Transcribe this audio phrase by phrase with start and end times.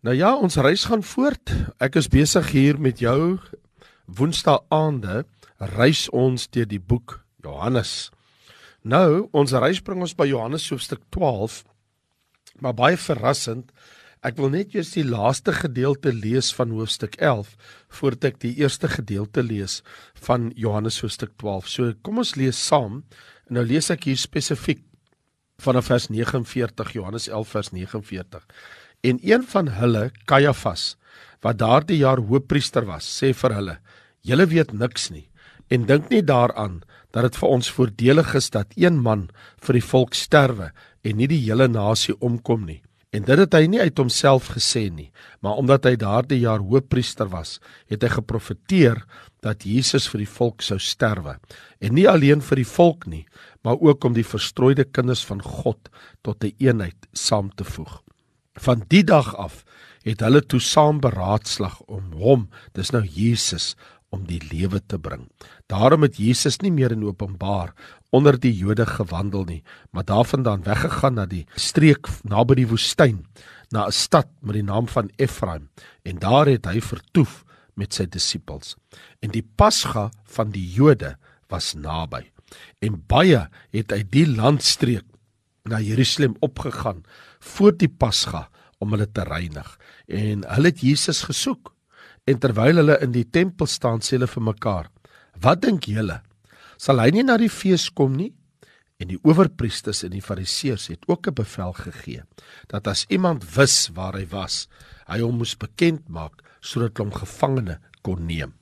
[0.00, 1.50] Nou ja, ons reis gaan voort.
[1.76, 3.36] Ek is besig hier met jou
[4.08, 5.26] Woensdae aande
[5.76, 8.08] reis ons deur die boek Johannes.
[8.80, 11.60] Nou, ons reis bring ons by Johannes hoofstuk 12.
[12.64, 13.68] Maar baie verrassend,
[14.24, 17.52] ek wil net eers die laaste gedeelte lees van hoofstuk 11
[18.00, 19.82] voordat ek die eerste gedeelte lees
[20.24, 21.68] van Johannes hoofstuk 12.
[21.68, 23.02] So kom ons lees saam.
[23.52, 24.80] Nou lees ek hier spesifiek
[25.60, 28.46] vanaf vers 49 Johannes 11 vers 49.
[29.00, 30.96] En een van hulle, Kajafas,
[31.40, 33.78] wat daardie jaar hoofpriester was, sê vir hulle:
[34.20, 35.26] "Julle weet niks nie
[35.70, 36.82] en dink nie daaraan
[37.12, 39.28] dat dit vir ons voordelig is dat een man
[39.62, 40.72] vir die volk sterwe
[41.02, 44.84] en nie die hele nasie omkom nie." En dit het hy nie uit homself gesê
[44.92, 45.10] nie,
[45.42, 47.58] maar omdat hy daardie jaar hoofpriester was,
[47.90, 49.02] het hy geprofeteer
[49.42, 51.38] dat Jesus vir die volk sou sterwe.
[51.80, 53.24] En nie alleen vir die volk nie,
[53.64, 55.90] maar ook om die verstrooide kinders van God
[56.22, 58.02] tot 'n eenheid saam te voeg.
[58.60, 59.62] Van die dag af
[60.04, 63.74] het hulle toe saam beraadslag om hom, dis nou Jesus,
[64.12, 65.28] om die lewe te bring.
[65.70, 67.72] Daarom het Jesus nie meer in openbaar
[68.10, 69.60] onder die Jode gewandel nie,
[69.94, 73.22] maar daarvandaan weggegaan na die streek naby die woestyn,
[73.70, 75.68] na 'n stad met die naam van Efraim,
[76.02, 77.44] en daar het hy vertoef
[77.76, 78.76] met sy disippels.
[79.22, 81.16] En die Pasga van die Jode
[81.48, 82.30] was naby.
[82.80, 85.04] En baie het uit die landstreek
[85.64, 87.04] na Jerusalem opgegaan
[87.40, 88.48] voor die Pasga
[88.80, 89.68] om hulle te reinig.
[90.06, 91.72] En hulle het Jesus gesoek.
[92.28, 94.90] En terwyl hulle in die tempel staan, sê hulle vir mekaar:
[95.40, 96.20] "Wat dink julle?
[96.76, 98.32] Sal hy nie na die fees kom nie?"
[99.00, 102.22] En die owerpriesters en die fariseërs het ook 'n bevel gegee
[102.68, 104.68] dat as iemand wis waar hy was,
[105.06, 108.52] hy hom moes bekend maak sodat hom gevangene kon neem.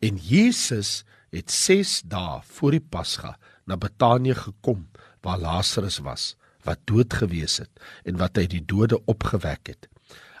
[0.00, 4.88] En Jesus het 6 dae voor die Pasga na Betanië gekom
[5.22, 9.88] waar Lazarus was wat dood gewees het en wat hy die dode opgewek het.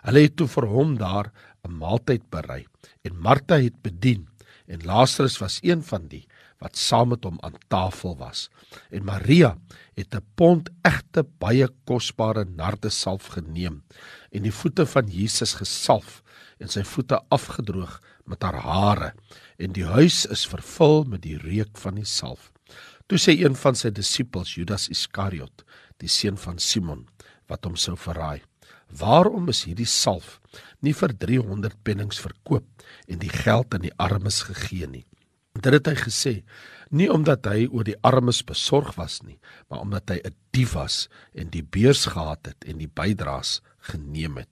[0.04, 1.32] Hulle het toe vir hom daar
[1.64, 2.66] 'n maaltyd berei
[3.04, 4.28] en Martha het bedien
[4.66, 6.26] en Lazarus was een van die
[6.60, 8.48] wat saam met hom aan tafel was.
[8.90, 9.56] En Maria
[9.96, 13.82] het 'n pond egte baie kosbare nardesalf geneem
[14.30, 16.22] en die voete van Jesus gesalf
[16.58, 19.14] en sy voete afgedroog met haar hare
[19.56, 22.52] en die huis is vervul met die reuk van die salf.
[23.06, 25.64] Toe sê een van sy disippels Judas Iskariot
[26.00, 27.06] die seun van Simon
[27.50, 28.42] wat hom sou verraai.
[28.90, 30.38] Waarom is hierdie salf
[30.82, 32.66] nie vir 300 pennings verkoop
[33.06, 35.06] en die geld aan die armes gegee nie?
[35.54, 36.34] Dit het hy gesê
[36.90, 39.38] nie omdat hy oor die armes besorg was nie,
[39.68, 44.36] maar omdat hy 'n dief was en die beurs gehad het en die bydraes geneem
[44.36, 44.50] het.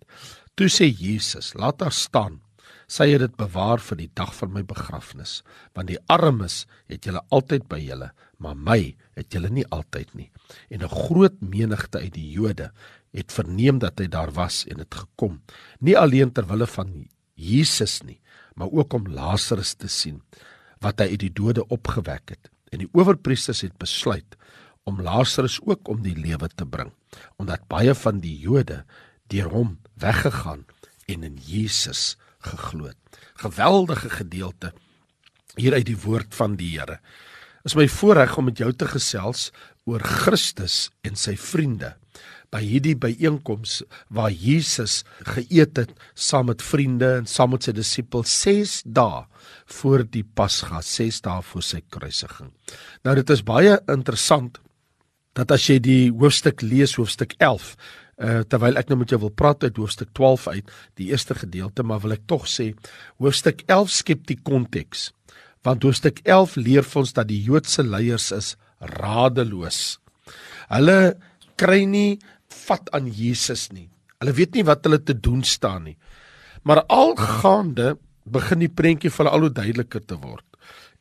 [0.55, 2.41] Toe sê Jesus: "Laat haar staan."
[2.89, 5.43] Sy het dit bewaar vir die dag van my begrafnis,
[5.75, 10.31] want die armes het julle altyd by julle, maar my het julle nie altyd nie.
[10.71, 12.73] En 'n groot menigte uit die Jode
[13.13, 15.43] het verneem dat hy daar was en het gekom.
[15.81, 18.21] Nie alleen ter wille van Jesus nie
[18.59, 20.23] maar ook om Lazarus te sien
[20.83, 22.51] wat hy uit die dode opgewek het.
[22.71, 24.37] En die owerpriesters het besluit
[24.89, 26.93] om Lazarus ook om die lewe te bring
[27.41, 28.83] omdat baie van die Jode
[29.33, 30.67] deur hom weggegaan
[31.09, 34.73] en in Jesus geglo het geweldige gedeelte
[35.57, 37.01] hier uit die woord van die Here
[37.69, 39.51] is my voorreg om met jou te gesels
[39.89, 41.93] oor Christus en sy vriende
[42.49, 43.83] by hierdie byeenkoms
[44.15, 45.03] waar Jesus
[45.35, 49.27] geëet het saam met vriende en saam met sy disippels 6 dae
[49.81, 52.49] voor die Pasga, 6 dae voor sy kruisiging.
[53.05, 54.63] Nou dit is baie interessant
[55.37, 59.21] dat as jy die hoofstuk lees, hoofstuk 11, uh, eh, terwyl ek nou met jou
[59.27, 62.73] wil praat uit hoofstuk 12 uit, die eerste gedeelte, maar wil ek tog sê
[63.21, 65.11] hoofstuk 11 skep die konteks.
[65.69, 69.99] Want hoofstuk 11 leer vir ons dat die Joodse leiers is radeloos.
[70.73, 71.19] Hulle
[71.61, 72.19] kry nie
[72.65, 73.89] vat aan Jesus nie.
[74.23, 75.99] Hulle weet nie wat hulle te doen staan nie.
[76.65, 80.45] Maar algaande begin die prentjie vir hulle al hoe duideliker te word.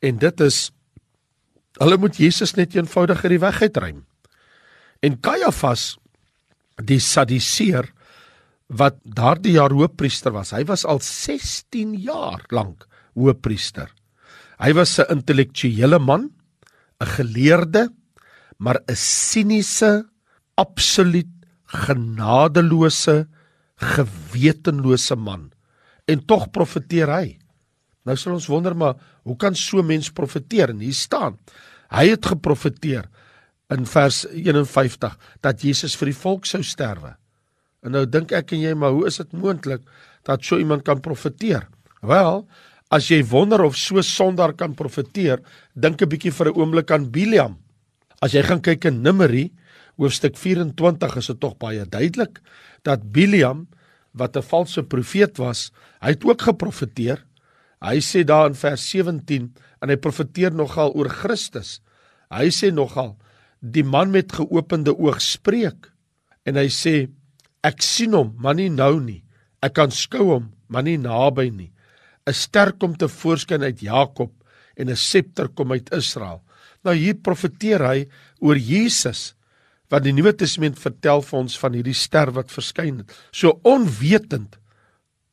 [0.03, 0.59] En dit is
[1.79, 4.01] hulle moet Jesus net eenvoudig uit die weg uitruim.
[5.05, 5.93] En Kajafas
[6.83, 7.87] die Sadiseer
[8.67, 10.51] wat daardie jaar hoofpriester was.
[10.51, 12.83] Hy was al 16 jaar lank
[13.15, 13.93] hoofpriester.
[14.57, 16.31] Hy was 'n intellektuele man,
[16.99, 17.89] 'n geleerde,
[18.57, 20.05] maar 'n siniese,
[20.55, 21.29] absoluut
[21.65, 23.27] genadeloose,
[23.75, 25.51] gewetenlose man.
[26.07, 27.37] En tog profeteer hy.
[28.07, 28.95] Nou sal ons wonder maar
[29.27, 30.69] hoe kan so mens profeteer?
[30.69, 31.37] En hier staan,
[31.91, 33.09] hy het geprofeteer
[33.69, 37.15] in vers 51 dat Jesus vir die volk sou sterwe.
[37.83, 39.83] En nou dink ek en jy, maar hoe is dit moontlik
[40.27, 41.67] dat so iemand kan profeteer?
[42.01, 42.47] Wel,
[42.89, 45.41] as jy wonder of so sondaar kan profeteer,
[45.75, 47.57] dink 'n bietjie vir 'n oomblik aan Biliam.
[48.21, 49.51] As jy gaan kyk in Numeri
[49.97, 52.39] hoofstuk 24 is dit tog baie duidelik
[52.83, 53.67] dat Biliam
[54.13, 57.23] wat 'n valse profeet was, hy het ook geprofeteer.
[57.81, 61.81] Hy sê daar in vers 17 en hy profeteer nogal oor Christus.
[62.31, 63.17] Hy sê nogal
[63.61, 65.91] die man met geopende oog spreek
[66.45, 67.09] en hy sê
[67.63, 69.23] ek sien hom, maar nie nou nie.
[69.61, 71.71] Ek kan skou hom, maar nie naby nie.
[72.27, 74.31] 'n Ster kom te voorskyn uit Jakob
[74.75, 76.43] en 'n septer kom uit Israel.
[76.83, 78.07] Nou hier profeteer hy
[78.39, 79.33] oor Jesus
[79.89, 83.11] wat die Nuwe Testament vertel vir ons van hierdie ster wat verskyn het.
[83.31, 84.57] So onwetend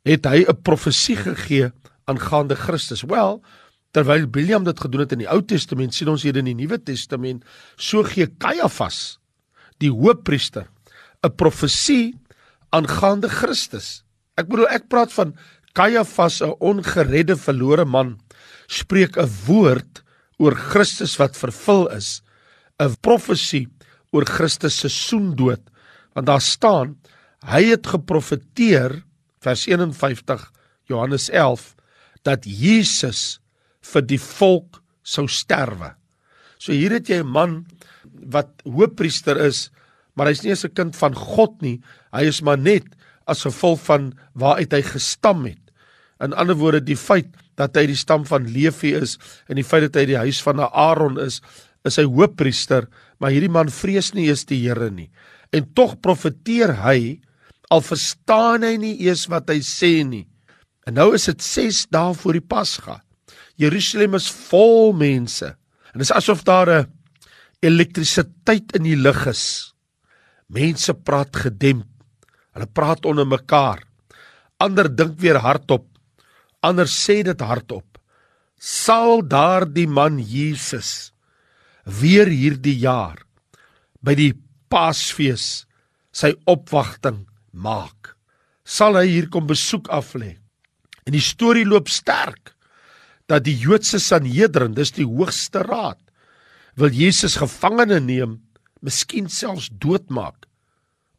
[0.04, 1.72] het hy 'n profesie gegee
[2.06, 3.02] aangaande Christus.
[3.02, 3.42] Wel,
[3.92, 6.78] terwyl William dit gedoen het in die Ou Testament, sien ons hier in die Nuwe
[6.78, 7.44] Testament,
[7.76, 9.18] so gee Kajafas,
[9.78, 10.68] die hoofpriester,
[11.22, 12.14] 'n profesie
[12.70, 14.04] aangaande Christus.
[14.36, 15.34] Ek bedoel ek praat van
[15.74, 18.18] Kajafas, 'n ongeredde verlore man,
[18.66, 20.02] spreek 'n woord
[20.38, 22.22] oor Christus wat vervul is,
[22.78, 23.68] 'n profesie
[24.12, 25.62] oor Christus se soendood
[26.14, 26.94] want daar staan
[27.44, 29.02] hy het geprofeteer
[29.44, 30.46] vers 51
[30.88, 31.74] Johannes 11
[32.24, 33.40] dat Jesus
[33.84, 35.92] vir die volk sou sterwe.
[36.56, 37.66] So hier het jy 'n man
[38.30, 39.70] wat hoofpriester is,
[40.14, 41.82] maar hy's nie eens 'n kind van God nie.
[42.12, 42.86] Hy is maar net
[43.26, 45.63] as gevolg van waaruit hy gestam het.
[46.22, 49.16] In ander woorde, die feit dat hy die stam van Levi is
[49.48, 51.40] en die feit dat hy die huis van Aaron is,
[51.84, 52.88] is hy hoofpriester,
[53.20, 55.10] maar hierdie man vrees nie eens die Here nie.
[55.52, 57.20] En tog profeteer hy
[57.72, 60.24] al verstaan hy nie eers wat hy sê nie.
[60.86, 62.98] En nou is dit 6 dae voor die Pasga.
[63.60, 65.54] Jerusalem is vol mense.
[65.92, 66.90] En dit is asof daar 'n
[67.62, 69.74] elektrisiteit in die lug is.
[70.48, 71.86] Mense praat gedemp.
[72.52, 73.82] Hulle praat onder mekaar.
[74.58, 75.86] Ander dink weer hardop.
[76.64, 77.98] Ander sê dit hardop.
[78.56, 81.12] Sal daardie man Jesus
[81.84, 83.20] weer hierdie jaar
[84.00, 84.32] by die
[84.72, 85.66] Paasfees
[86.14, 88.14] sy opwagting maak.
[88.64, 90.34] Sal hy hier kom besoek aflê.
[91.04, 92.54] En die storie loop sterk
[93.28, 96.00] dat die Joodse Sanhedrin, dis die hoogste raad,
[96.76, 98.38] wil Jesus gevangene neem,
[98.84, 100.48] miskien selfs doodmaak.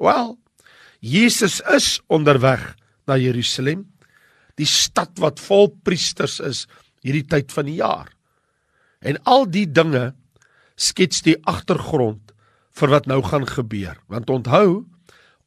[0.02, 0.36] Wel,
[1.02, 2.74] Jesus is onderweg
[3.08, 3.86] na Jerusalem,
[4.60, 6.66] die stad wat vol priesters is
[7.06, 8.10] hierdie tyd van die jaar.
[9.02, 10.14] En al die dinge
[10.76, 12.34] skets die agtergrond
[12.76, 13.96] vir wat nou gaan gebeur.
[14.12, 14.86] Want onthou,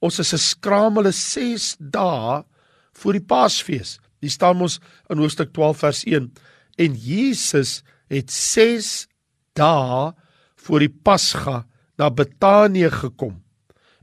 [0.00, 2.44] ons is 'n skramele 6 dae
[2.92, 3.98] voor die Paasfees.
[4.20, 4.80] Dis staan ons
[5.10, 6.32] in Hoofstuk 12 vers 1
[6.78, 9.08] en Jesus het 6
[9.54, 10.12] dae
[10.56, 11.66] voor die Pasga
[11.98, 13.42] na Betanië gekom.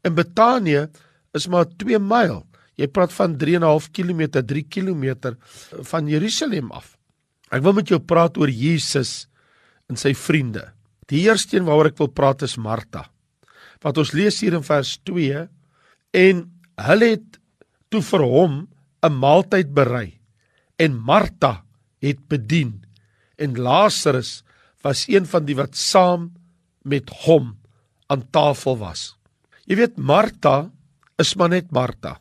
[0.04, 0.88] En Betanië
[1.34, 2.46] is maar 2 myl.
[2.76, 5.36] Jy praat van 3 en 'n half kilometer, 3 km
[5.84, 6.98] van Jerusalem af.
[7.52, 9.28] Ek wil met jou praat oor Jesus
[9.90, 10.74] en sy vriende.
[11.08, 13.10] Die eerste een waaroor ek wil praat is Martha.
[13.82, 15.48] Wat ons lees hier in vers 2
[16.14, 16.52] en
[16.88, 17.40] hulle het
[17.90, 18.68] toe vir hom
[19.04, 20.20] 'n maaltyd berei
[20.80, 21.64] en Martha
[22.02, 22.84] het bedien
[23.38, 24.44] en Lazarus
[24.82, 26.34] was een van die wat saam
[26.84, 27.58] met hom
[28.08, 29.16] aan tafel was.
[29.66, 30.72] Jy weet Martha
[31.18, 32.20] is maar net Martha.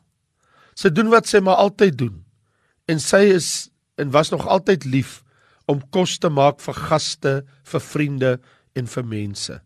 [0.75, 2.21] Sy doen wat sy maar altyd doen
[2.91, 3.51] en sy is
[4.01, 5.23] en was nog altyd lief
[5.71, 7.35] om kos te maak vir gaste,
[7.65, 8.33] vir vriende
[8.77, 9.59] en vir mense.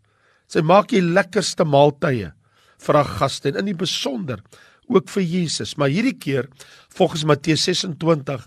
[0.48, 2.32] Sy maak die lekkerste maaltye
[2.78, 4.42] vir haar gaste en in die besonder
[4.88, 5.74] ook vir Jesus.
[5.76, 6.48] Maar hierdie keer,
[6.96, 8.46] volgens Matteus 26,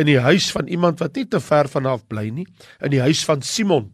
[0.00, 2.46] in die huis van iemand wat nie te ver vanaf bly nie,
[2.80, 3.90] in die huis van Simon.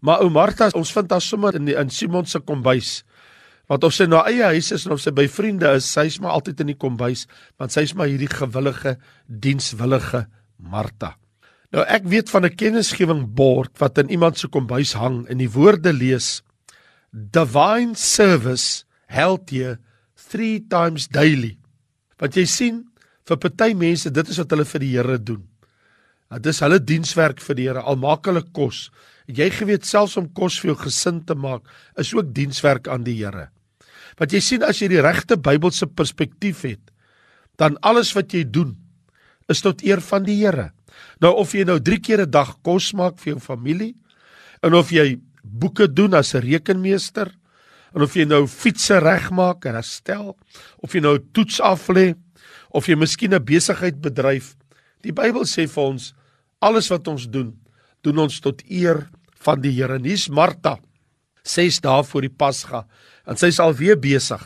[0.00, 3.02] Maar ou Martha, ons vind haar sommer in die, in Simon se kombuis.
[3.68, 6.38] Want of sy na eie huis is en of sy by vriende is, sy's maar
[6.38, 7.26] altyd in die kombuis,
[7.60, 8.96] want sy's maar hierdie gewillige,
[9.28, 10.24] dienswillige
[10.56, 11.16] Martha.
[11.76, 15.50] Nou ek weet van 'n kennisgewing bord wat in iemand se kombuis hang en die
[15.52, 16.42] woorde lees
[17.12, 19.76] Divine service held you
[20.30, 21.58] 3 times daily.
[22.18, 22.84] Wat jy sien
[23.28, 25.44] vir party mense dit is wat hulle vir die Here doen.
[26.30, 28.90] Dit is hulle dienswerk vir die Here al maak hulle kos.
[29.26, 31.64] Jy geweet selfs om kos vir jou gesin te maak
[31.96, 33.48] is ook dienswerk aan die Here.
[34.18, 36.82] Wat jy sien as jy die regte Bybelse perspektief het,
[37.58, 38.76] dan alles wat jy doen
[39.48, 40.70] is tot eer van die Here.
[41.22, 43.94] Nou of jy nou 3 keer 'n dag kos maak vir jou familie
[44.62, 47.30] en of jy boeke doen as 'n rekenmeester
[47.94, 50.36] en of jy nou fietsse regmaak en herstel
[50.78, 52.14] of jy nou toets af lê
[52.70, 54.56] of jy miskien 'n besigheid bedryf
[55.02, 56.14] die Bybel sê vir ons
[56.60, 57.54] alles wat ons doen
[58.02, 59.08] doen ons tot eer
[59.44, 60.78] van die Here nuus Martha
[61.44, 62.84] 6 dae voor die Pasga
[63.26, 64.42] en sy's al weer besig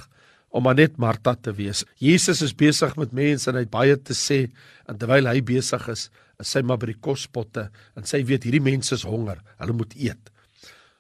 [0.53, 1.85] om maar net Martha te wees.
[1.97, 4.45] Jesus is besig met mense en hy het baie te sê
[4.91, 8.65] en terwyl hy besig is, en sy maar by die kospotte en sy weet hierdie
[8.65, 10.33] mense is honger, hulle moet eet.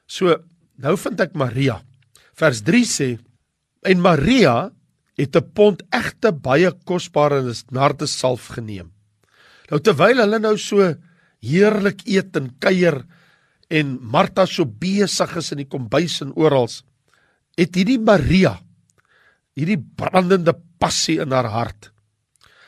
[0.08, 0.38] So
[0.82, 1.80] nou vind ek Maria.
[2.38, 3.10] Vers 3 sê
[3.84, 4.70] en Maria
[5.20, 8.90] het 'n pond egte baie kosbare nardesalf geneem.
[9.70, 10.94] Nou terwyl hulle nou so
[11.42, 13.04] heerlik eet en kuier
[13.72, 16.68] en Martha so besig is in die kombuis en oral,
[17.56, 18.58] het hierdie Maria
[19.58, 21.90] hierdie brandende passie in haar hart.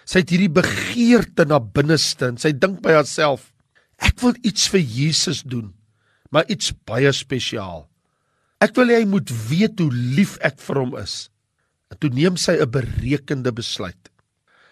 [0.04, 3.50] Sy het hierdie begeerte na binneste en sy dink by haarself:
[4.04, 5.73] Ek wil iets vir Jesus doen,
[6.30, 7.87] maar iets baie spesiaal.
[8.64, 11.28] Ek wil hy moet weet hoe lief ek vir hom is.
[11.92, 14.11] En toe neem sy 'n berekende besluit.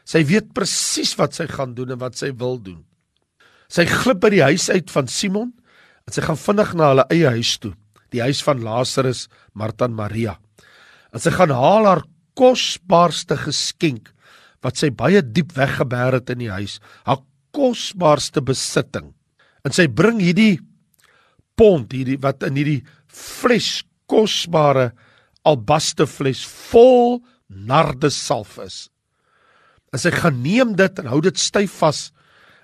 [0.04, 2.84] Sy weet presies wat sy gaan doen en wat sy wil doen.
[3.68, 5.52] Sy glip by die huis uit van Simon
[6.06, 7.72] en sy gaan vinnig na hulle eie huis toe,
[8.12, 10.36] die huis van Lazarus, Martha en Maria.
[11.12, 12.04] En sy gaan haal haar
[12.38, 14.10] kosbaarste geskenk
[14.62, 19.10] wat sy baie diep weggeberg het in die huis, haar kosbaarste besitting.
[19.66, 20.60] En sy bring hierdie
[21.58, 22.80] pond hierdie wat in hierdie
[23.12, 24.90] fles kosbare
[25.48, 28.78] albaste fles vol nardesalf is.
[29.92, 32.06] En sy gaan neem dit en hou dit styf vas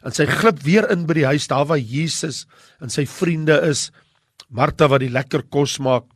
[0.04, 2.44] en sy glip weer in by die huis daar waar Jesus
[2.82, 3.88] en sy vriende is.
[4.48, 6.06] Martha wat die lekker kos maak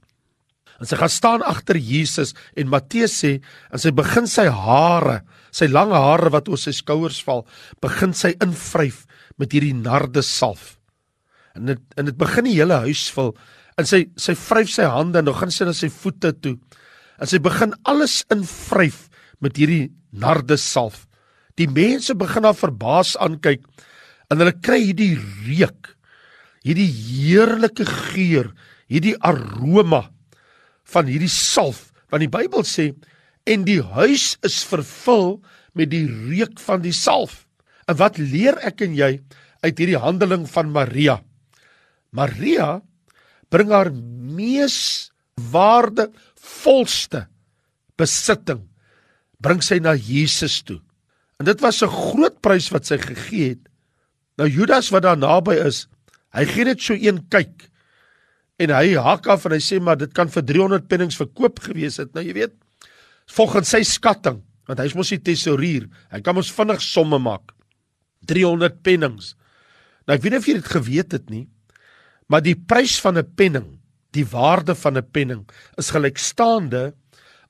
[0.82, 3.36] En sy gaan staan agter Jesus en Matteus sê
[3.70, 5.20] en sy begin sy hare,
[5.54, 7.44] sy lang hare wat oor sy skouers val,
[7.78, 9.04] begin sy invryf
[9.38, 10.80] met hierdie nardesalf.
[11.54, 13.30] En dit en dit begin die hele huis vul.
[13.78, 16.56] En sy sy vryf sy hande en dan gaan sy na sy voete toe.
[17.22, 19.04] En sy begin alles invryf
[19.38, 21.04] met hierdie nardesalf.
[21.62, 23.62] Die mense begin haar verbaas aankyk
[24.32, 25.14] en hulle kry hierdie
[25.46, 25.92] reuk,
[26.66, 28.50] hierdie heerlike geur,
[28.90, 30.08] hierdie aroma
[30.92, 32.90] van hierdie salf want die Bybel sê
[33.48, 35.38] en die huis is vervul
[35.78, 37.46] met die reuk van die salf.
[37.88, 39.14] En wat leer ek en jy
[39.64, 41.16] uit hierdie handeling van Maria?
[42.12, 42.82] Maria
[43.52, 44.76] bring haar mees
[45.52, 47.24] waardevolste
[47.96, 48.66] besitting
[49.42, 50.78] bring sy na Jesus toe.
[51.42, 53.66] En dit was 'n groot prys wat sy gegee het.
[54.38, 55.88] Nou Judas wat daar naby is,
[56.30, 57.68] hy gee net so een kyk
[58.58, 61.96] en hy hak af en hy sê maar dit kan vir 300 pennings verkoop gewees
[61.96, 62.14] het.
[62.14, 62.54] Nou jy weet,
[63.26, 67.52] volgens sy skatting, want hy's mos die tesourier, hy kan mos vinnig somme maak.
[68.26, 69.34] 300 pennings.
[70.06, 71.48] Nou ek weet nie of jy dit geweet het nie,
[72.28, 73.80] maar die prys van 'n penning,
[74.12, 76.94] die waarde van 'n penning is gelykstaande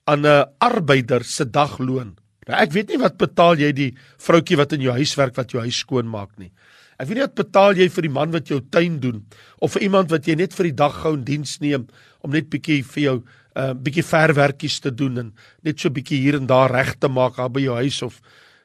[0.06, 2.21] aan 'n arbeider se dagloon.
[2.48, 3.90] Nou ek weet nie wat betaal jy die
[4.22, 6.50] vroutjie wat in jou huis werk wat jou huis skoon maak nie.
[6.98, 9.22] Ek weet nie wat betaal jy vir die man wat jou tuin doen
[9.62, 11.86] of vir iemand wat jy net vir die dag gou in diens neem
[12.22, 13.16] om net bietjie vir jou
[13.52, 15.32] 'n uh, bietjie verwerkies te doen en
[15.62, 18.20] net so bietjie hier en daar reg te maak by jou huis of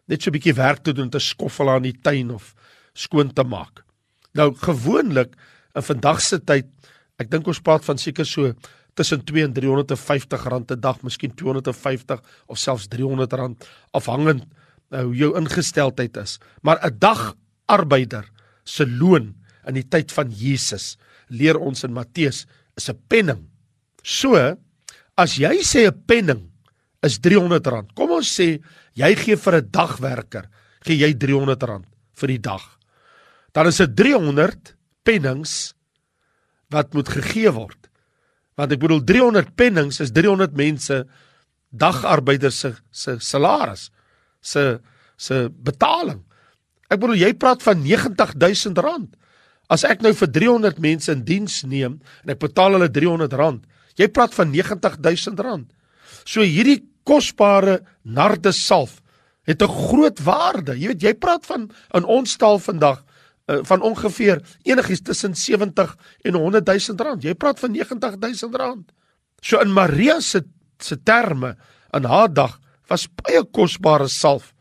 [0.07, 2.55] net so bietjie werk te doen te skoffel aan die tuin of
[2.95, 3.83] skoon te maak.
[4.33, 5.35] Nou gewoonlik
[5.75, 6.65] in vandag se tyd,
[7.19, 8.53] ek dink ons praat van seker so
[8.97, 14.43] tussen 2 en 350 rand 'n dag, miskien 250 of selfs 300 rand afhangend
[14.91, 16.39] uh, hoe jou ingesteldheid is.
[16.61, 17.35] Maar 'n dag
[17.65, 18.25] arbeider
[18.63, 19.35] se loon
[19.67, 20.97] in die tyd van Jesus
[21.29, 23.49] leer ons in Matteus is 'n penning.
[24.03, 24.35] So
[25.17, 26.51] as jy sê 'n penning
[27.03, 27.93] is R300.
[27.93, 28.59] Kom ons sê
[28.93, 30.49] jy gee vir 'n dagwerker
[30.81, 31.83] gee jy R300
[32.15, 32.63] vir die dag.
[33.53, 35.73] Dan is dit 300 pennings
[36.69, 37.89] wat moet gegee word.
[38.57, 41.03] Want ek bedoel 300 pennings is 300 mense
[41.69, 43.89] dagarbeiders se se salaris
[44.41, 44.79] se
[45.17, 46.23] se betaling.
[46.89, 49.09] Ek bedoel jy praat van 90000 rand.
[49.67, 53.65] As ek nou vir 300 mense in diens neem en ek betaal hulle 300 rand,
[53.99, 55.67] jy praat van 90000 rand.
[56.23, 59.01] So hierdie kosbare nardesalf
[59.47, 60.75] het 'n groot waarde.
[60.75, 63.03] Jy weet jy praat van in ons taal vandag
[63.47, 67.23] uh, van ongeveer enigiets tussen 70 en 100000 rand.
[67.23, 68.91] Jy praat van 90000 rand.
[69.41, 70.43] So in Maria se
[70.77, 71.55] se terme
[71.97, 74.53] in haar dag was baie kosbare salf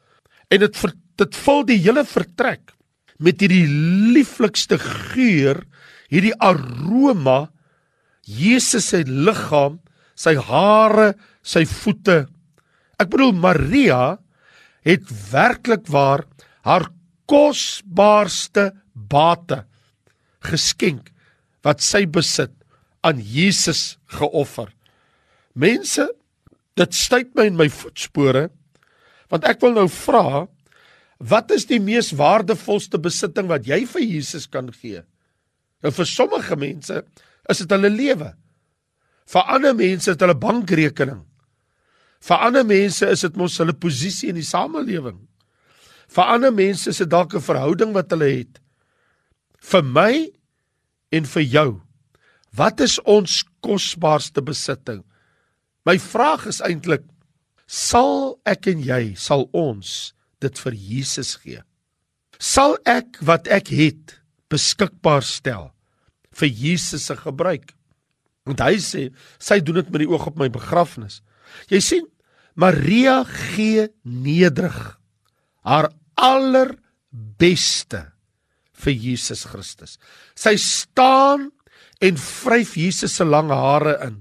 [0.49, 2.73] en dit dit vul die hele vertrek
[3.19, 3.67] met hierdie
[4.13, 5.63] lieflikste geur,
[6.13, 7.47] hierdie aroma
[8.27, 9.79] Jesus se liggaam,
[10.19, 11.13] sy hare,
[11.47, 12.25] sy voete.
[12.99, 14.17] Ek bedoel Maria
[14.87, 16.25] het werklik waar
[16.67, 16.89] haar
[17.31, 19.65] kosbaarste bate
[20.47, 21.11] geskenk
[21.67, 22.53] wat sy besit
[23.07, 24.71] aan Jesus geoffer.
[25.55, 26.07] Mense,
[26.77, 28.49] dit stuit my in my voetspore
[29.33, 30.47] want ek wil nou vra
[31.17, 35.01] Wat is die mees waardevolste besitting wat jy vir Jesus kan gee?
[35.85, 37.01] Nou vir sommige mense
[37.49, 38.35] is dit hulle lewe.
[39.27, 41.23] Vir ander mense is dit hulle bankrekening.
[42.27, 45.19] Vir ander mense is dit mos hulle posisie in die samelewing.
[46.09, 48.61] Vir ander mense is dit dalk 'n verhouding wat hulle het.
[49.61, 50.31] Vir my
[51.13, 51.81] en vir jou,
[52.55, 55.05] wat is ons kosbaarste besitting?
[55.85, 57.03] My vraag is eintlik
[57.67, 61.63] Sal ek en jy, sal ons dit vir Jesus gee?
[62.39, 64.21] Sal ek wat ek het
[64.53, 65.73] beskikbaar stel
[66.37, 67.75] vir Jesus se gebruik?
[68.47, 69.09] Want hy sê,
[69.43, 71.25] sy doen dit met die oog op my begrafnis.
[71.73, 72.07] Jy sien,
[72.55, 74.96] Maria gee nederig
[75.67, 78.03] haar allerbeste
[78.77, 79.97] vir Jesus Christus.
[80.39, 81.51] Sy staan
[82.05, 84.21] en vryf Jesus se lang hare in.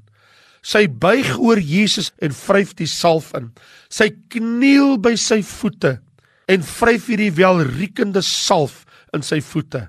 [0.65, 3.51] Sy buig oor Jesus en vryf die salf in.
[3.91, 5.99] Sy kniel by sy voete
[6.49, 8.83] en vryf hierdie welriekende salf
[9.13, 9.85] in sy voete.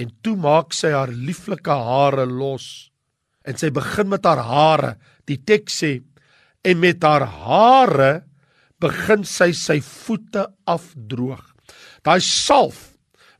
[0.00, 2.88] En toe maak sy haar lieflike hare los
[3.44, 4.94] en sy begin met haar hare.
[5.28, 5.92] Die teks sê
[6.64, 8.12] en met haar hare
[8.80, 11.42] begin sy sy voete afdroog.
[12.04, 12.90] Daai salf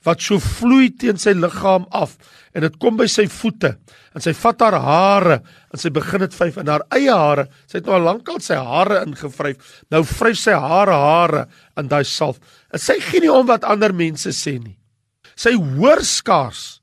[0.06, 2.16] wat so vloei teen sy liggaam af
[2.56, 3.74] en dit kom by sy voete
[4.16, 5.36] en sy vat haar hare
[5.70, 7.46] en sy begin dit vyf in haar eie hare.
[7.68, 9.60] Sy het nou al lankal sy hare ingevryf.
[9.92, 11.44] Nou vryf sy hare hare
[11.78, 12.40] in daai salf.
[12.72, 14.78] En sy gee nie om wat ander mense sê nie.
[15.36, 16.80] Sy hoor skaars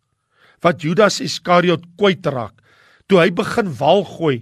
[0.65, 2.55] wat Judas Iskariot kwytraak
[3.07, 4.41] toe hy begin wal gooi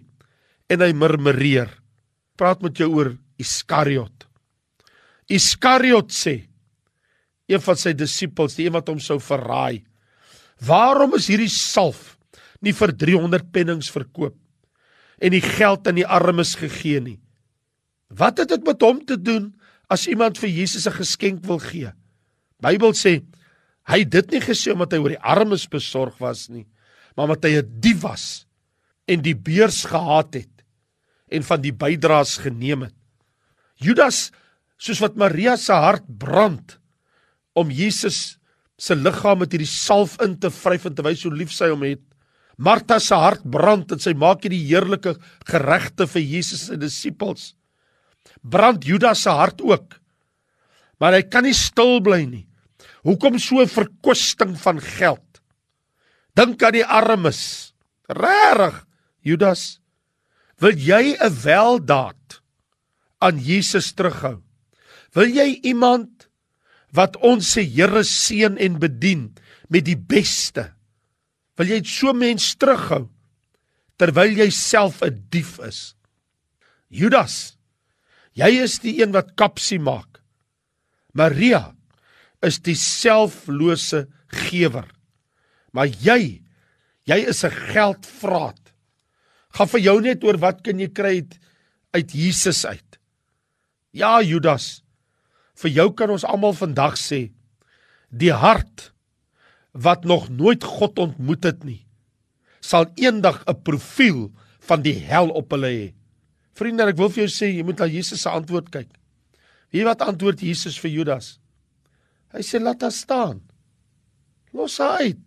[0.72, 1.70] en hy murmureer
[2.40, 4.25] praat met jou oor Iskariot
[5.25, 6.36] Iskariot sê
[7.50, 9.84] een van sy disippels, die een wat hom sou verraai.
[10.65, 12.15] Waarom is hierdie salf
[12.63, 14.38] nie vir 300 pennings verkoop
[15.22, 17.20] en die geld aan die armes gegee nie?
[18.10, 19.51] Wat het dit met hom te doen
[19.92, 21.92] as iemand vir Jesus 'n geskenk wil gee?
[22.62, 23.22] Bybel sê
[23.86, 26.65] hy het dit nie gesê omdat hy oor die armes besorg was nie,
[27.15, 28.46] maar omdat hy 'n dief was
[29.08, 30.63] en die beurs gehaat het
[31.30, 33.05] en van die bydraes geneem het.
[33.86, 34.30] Judas,
[34.82, 36.77] soos wat Maria se hart brand,
[37.56, 38.38] om Jesus
[38.77, 41.86] se liggaam met hierdie salf in te vryf en te wys hoe lief sy hom
[41.88, 42.04] het.
[42.58, 45.15] Martha se hart brand en sy maak hierdie heerlike
[45.48, 47.54] geregte vir Jesus se disippels.
[48.44, 49.96] Brand Judas se hart ook.
[51.00, 52.46] Maar hy kan nie stil bly nie.
[53.06, 55.22] Hoekom so verkwisting van geld?
[56.36, 57.42] Dink aan die armes.
[58.12, 58.81] Regtig,
[59.25, 59.79] Judas,
[60.62, 62.42] wil jy 'n weldaad
[63.25, 64.38] aan Jesus terughou?
[65.16, 66.27] Wil jy iemand
[66.96, 69.29] wat ons se Here seën en bedien
[69.70, 70.70] met die beste.
[71.59, 73.07] Wil jy so mens terughou
[74.00, 75.96] terwyl jy self 'n dief is?
[76.90, 77.57] Judas,
[78.33, 80.22] jy is die een wat kapsie maak.
[81.14, 81.75] Maria
[82.44, 84.88] is die selflose gewer.
[85.72, 86.44] Maar jy,
[87.07, 88.74] jy is 'n geldvraat.
[89.55, 91.24] Gaan vir jou net oor wat kan jy kry
[91.94, 93.00] uit, Jesus uit?
[93.96, 94.84] Ja, Judas,
[95.55, 97.29] vir jou kan ons almal vandag sê
[98.12, 98.92] die hart
[99.72, 101.86] wat nog nooit God ontmoet het nie
[102.66, 104.31] sal eendag 'n profiel
[104.68, 105.88] van die hel op hulle hê.
[106.58, 108.90] Vriende, ek wil vir jou sê jy moet na Jesus se antwoord kyk.
[109.72, 111.40] Wie wat antwoord Jesus vir Judas?
[112.34, 113.42] Hy sê laat haar staan.
[114.53, 115.20] Los haar uit.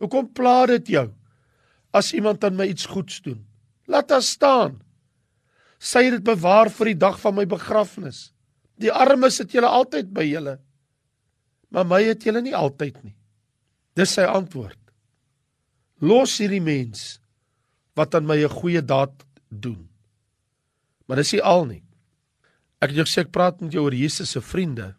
[0.00, 1.12] Hoekom pla dit jou
[1.92, 3.44] as iemand aan my iets goeds doen?
[3.86, 4.80] Laat haar staan.
[5.80, 8.28] Sy het dit bewaar vir die dag van my begrafnis.
[8.80, 10.58] Die armes het julle altyd by julle.
[11.72, 13.16] Maar my het julle nie altyd nie.
[13.96, 14.78] Dis sy antwoord.
[16.04, 17.20] Los hierdie mens
[17.96, 19.88] wat aan my 'n goeie daad doen.
[21.06, 21.82] Maar dis nie al nie.
[22.80, 24.94] Ek het jou gesê ek praat met jou oor Jesus se vriende.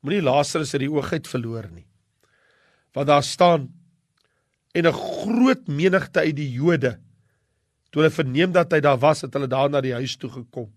[0.00, 1.86] Moenie Lazarus uit die oog uit verloor nie.
[2.92, 3.72] Want daar staan
[4.74, 7.00] en 'n groot menigte uit die Jode
[7.92, 10.70] toe hulle verneem dat hy daar was, het hulle daar na die huis toe gekom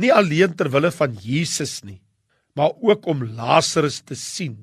[0.00, 2.00] nie alleen ter wille van Jesus nie,
[2.58, 4.56] maar ook om Lazarus te sien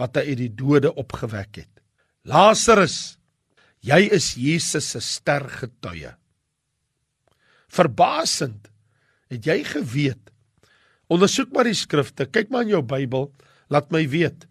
[0.00, 1.70] wat hy uit die dode opgewek het.
[2.26, 3.16] Lazarus,
[3.84, 6.14] jy is Jesus se stergetuie.
[7.74, 8.70] Verbasend
[9.30, 10.30] het jy geweet.
[11.12, 13.28] Ondersoek maar die skrifte, kyk maar in jou Bybel,
[13.70, 14.46] laat my weet.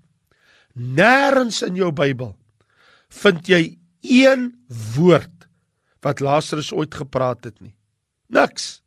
[0.77, 2.35] Nêrens in jou Bybel
[3.13, 3.61] vind jy
[4.01, 4.51] een
[4.95, 5.42] woord
[6.03, 7.73] wat Lazarus ooit gepraat het nie.
[8.27, 8.81] Niks.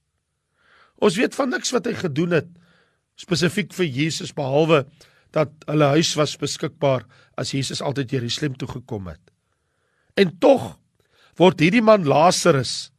[1.01, 2.49] Ons weet van niks wat hy gedoen het
[3.17, 4.85] spesifiek vir Jesus behalwe
[5.37, 7.07] dat hulle huis was beskikbaar
[7.41, 9.21] as Jesus altyd Jerusalem toe gekom het.
[10.17, 10.77] En tog
[11.41, 12.91] word hierdie man Lazarus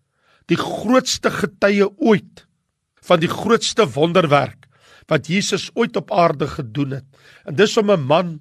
[0.49, 2.45] die grootste getuie ooit
[3.07, 4.67] van die grootste wonderwerk
[5.07, 7.07] wat Jesus ooit op aarde gedoen het.
[7.47, 8.39] En dis om 'n man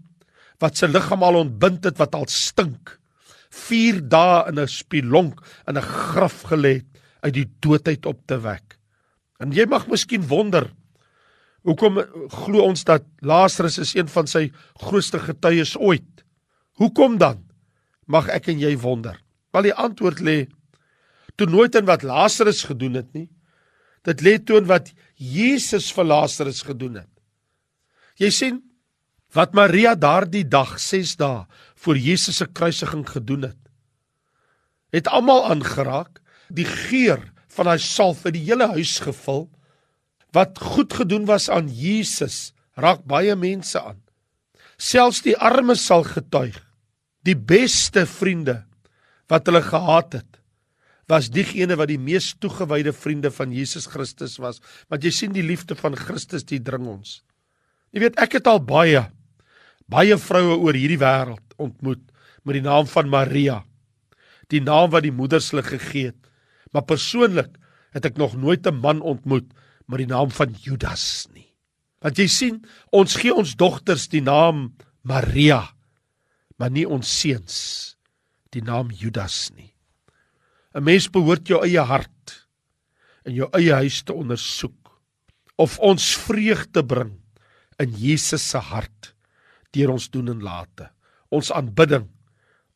[0.59, 2.99] wat sy liggaam al ontbind het wat al stink
[3.57, 8.39] 4 dae in 'n spilonk in 'n graf gelê het uit die doodheid op te
[8.41, 8.79] wek.
[9.41, 10.71] En jy mag miskien wonder
[11.67, 11.99] hoekom
[12.31, 16.25] glo ons dat Lazarus is een van sy grootste getuies ooit?
[16.79, 17.43] Hoekom dan?
[18.07, 19.19] Mag ek en jy wonder.
[19.51, 20.47] Wel die antwoord lê
[21.37, 23.29] toe nooit in wat Lazarus gedoen het nie.
[24.07, 27.11] Dit lê toon wat Jesus vir Lazarus gedoen het.
[28.17, 28.63] Jy sien
[29.37, 31.45] wat Maria daardie dag 6 dae
[31.85, 33.59] voor Jesus se kruisiging gedoen het.
[34.97, 37.21] Het almal aangeraak, die geur
[37.53, 39.47] van daai salf het die hele huis gevul.
[40.33, 44.01] Wat goed gedoen was aan Jesus, raak baie mense aan.
[44.77, 46.57] Selfs die armes sal getuig.
[47.25, 48.63] Die beste vriende
[49.29, 50.37] wat hulle gehaat het,
[51.11, 54.61] was diegene wat die mees toegewyde vriende van Jesus Christus was.
[54.91, 57.21] Want jy sien die liefde van Christus, dit dring ons.
[57.95, 59.07] Jy weet, ek het al baie
[59.91, 62.03] baie vroue oor hierdie wêreld ontmoet
[62.47, 63.61] met die naam van Maria.
[64.51, 66.23] Die naam wat die moeders hulle gegee het.
[66.73, 67.57] Maar persoonlik
[67.95, 69.49] het ek nog nooit 'n man ontmoet
[69.87, 71.55] met die naam van Judas nie.
[72.01, 75.75] Want jy sien, ons gee ons dogters die naam Maria,
[76.59, 77.97] maar nie ons seuns
[78.51, 79.75] die naam Judas nie.
[80.75, 82.49] 'n Mens behoort jou eie hart
[83.25, 85.01] in jou eie huis te ondersoek
[85.57, 87.17] of ons vreugde bring
[87.79, 89.16] in Jesus se hart
[89.75, 90.89] deur ons doen en late,
[91.31, 92.07] ons aanbidding,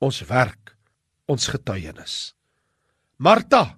[0.00, 0.74] ons werk,
[1.30, 2.34] ons getuienis.
[3.18, 3.76] Martha,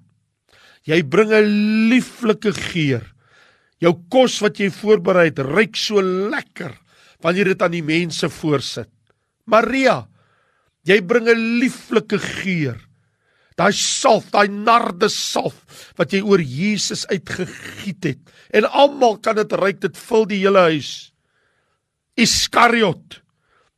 [0.87, 3.03] jy bring 'n lieflike geur.
[3.81, 6.79] Jou kos wat jy voorberei het, ruik so lekker
[7.21, 8.91] wanneer dit aan die mense voorsit.
[9.47, 10.07] Maria,
[10.85, 12.79] jy bring 'n lieflike geur
[13.59, 18.21] daai salf, daai narde salf wat jy oor Jesus uitgegiet het.
[18.55, 21.12] En almal kan dit ruik, dit vul die hele huis.
[22.21, 23.23] Iskariot,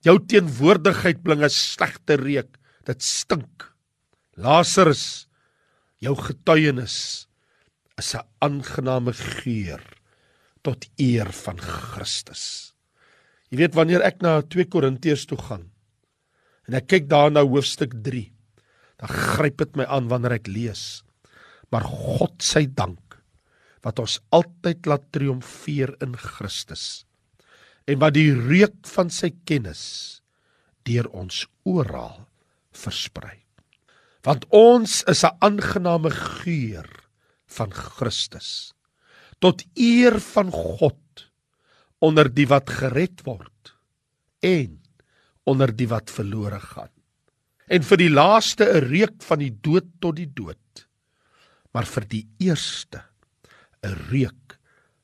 [0.02, 2.58] jou teenwoordigheid bring 'n slegte reuk.
[2.84, 3.70] Dit stink.
[4.36, 5.28] Lazarus,
[6.02, 7.28] jou getuienis
[7.96, 9.80] is 'n aangename geur
[10.62, 12.74] tot eer van Christus.
[13.50, 15.70] Jy weet wanneer ek na 2 Korintiërs toe gaan
[16.66, 17.92] en ek kyk daar na hoofstuk
[18.98, 21.04] dan gryp dit my aan wanneer ek lees.
[21.70, 23.22] Maar God sy dank
[23.82, 27.04] wat ons altyd laat triomfeer in Christus
[27.86, 30.22] en wat die reuk van sy kennis
[30.88, 32.26] deur ons oral
[32.74, 33.44] versprei.
[34.24, 36.88] Want ons is 'n aangename geur
[37.46, 38.72] van Christus
[39.40, 41.30] tot eer van God
[41.98, 43.74] onder die wat gered word
[44.44, 44.80] en
[45.44, 46.92] onder die wat verlore gaan
[47.66, 50.86] en vir die laaste 'n reuk van die dood tot die dood
[51.72, 53.04] maar vir die eerste
[53.82, 54.58] 'n reuk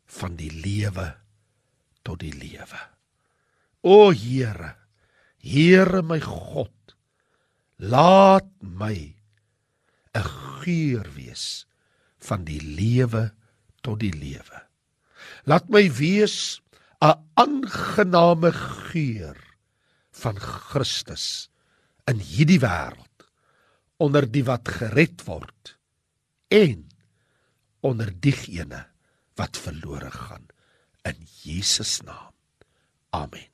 [0.07, 1.17] van die lewe
[2.03, 2.81] tot die lewe.
[3.83, 4.77] O Here
[5.41, 6.95] Here my God
[7.81, 9.17] laat my
[10.13, 10.27] 'n
[10.61, 11.65] geur wees
[12.21, 13.33] van die lewe
[13.81, 14.61] tot die lewe.
[15.49, 16.61] Laat my wees
[17.01, 19.39] 'n aangename geur
[20.13, 21.49] van Christus
[22.05, 23.25] in hierdie wêreld
[23.97, 25.77] onder die wat gered word
[26.53, 26.89] en
[27.81, 28.85] onder diegene
[29.41, 30.45] wat verlore gaan
[31.13, 32.33] in Jesus naam.
[33.17, 33.49] Amen.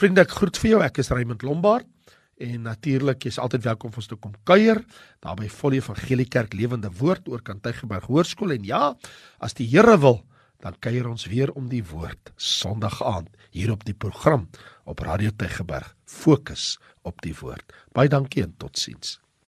[0.00, 0.82] Vriende, ek groet vir jou.
[0.84, 1.88] Ek is Raymond Lombard
[2.40, 4.80] en natuurlik jy's altyd welkom om ons te kom kuier
[5.20, 8.94] daar by Volle Evangelie Kerk Lewende Woord oor Kantygerberg Hoërskool en ja,
[9.44, 10.22] as die Here wil
[10.64, 14.48] dan kuier ons weer om die woord Sondag aand hier op die program
[14.88, 17.64] op Radio Tygerberg fokus op die woord.
[17.96, 19.18] Baie dankie en totsiens.